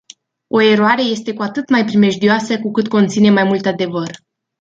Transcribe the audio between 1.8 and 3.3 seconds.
primejdioasă, cu cât conține